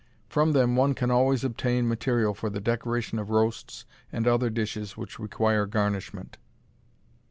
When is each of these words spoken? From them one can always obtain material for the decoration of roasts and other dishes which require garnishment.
From 0.27 0.53
them 0.53 0.75
one 0.75 0.95
can 0.95 1.11
always 1.11 1.43
obtain 1.43 1.87
material 1.87 2.33
for 2.33 2.49
the 2.49 2.59
decoration 2.59 3.19
of 3.19 3.29
roasts 3.29 3.85
and 4.11 4.25
other 4.27 4.49
dishes 4.49 4.97
which 4.97 5.19
require 5.19 5.67
garnishment. 5.67 6.39